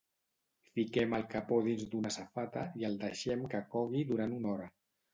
[0.77, 4.77] Fiquem el capó dins d'una safata i el deixem que cogui durant una hora.